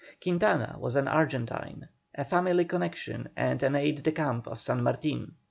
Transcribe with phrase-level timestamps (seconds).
[0.19, 5.35] Quintana was an Argentine, a family connection and an aide de camp of San Martin.